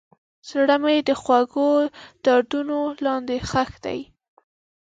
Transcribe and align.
زړه 0.49 0.75
مې 0.83 0.97
د 1.07 1.09
خوږو 1.21 1.69
دردونو 2.25 2.77
لاندې 3.05 3.35
ښخ 3.49 3.71
دی. 3.85 3.99